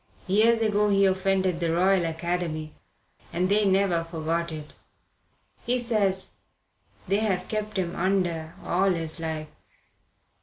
Years 0.25 0.63
ago 0.63 0.89
he 0.89 1.05
offended 1.05 1.59
the 1.59 1.71
Royal 1.71 2.05
Academy, 2.05 2.73
and 3.31 3.49
they 3.49 3.65
never 3.65 4.03
forgot 4.03 4.51
it. 4.51 4.73
He 5.63 5.77
says 5.77 6.37
they've 7.07 7.47
kept 7.47 7.77
him 7.77 7.95
under 7.95 8.55
all 8.65 8.89
his 8.89 9.19
life. 9.19 9.49